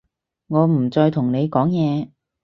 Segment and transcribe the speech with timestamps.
[0.47, 2.09] 我唔再同你講嘢